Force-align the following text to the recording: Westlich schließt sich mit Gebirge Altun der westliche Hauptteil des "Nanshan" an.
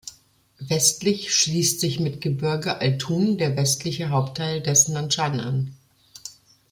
Westlich 0.57 1.31
schließt 1.31 1.79
sich 1.79 1.99
mit 1.99 2.21
Gebirge 2.21 2.79
Altun 2.79 3.37
der 3.37 3.55
westliche 3.55 4.09
Hauptteil 4.09 4.59
des 4.59 4.87
"Nanshan" 4.87 5.39
an. 5.39 5.75